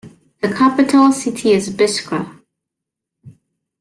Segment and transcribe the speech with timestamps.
[0.41, 2.41] The capital city is Biskra.